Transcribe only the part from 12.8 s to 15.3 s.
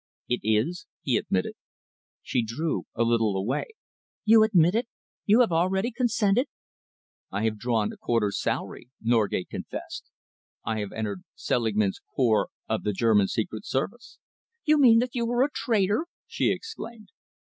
the German Secret Service." "You mean that you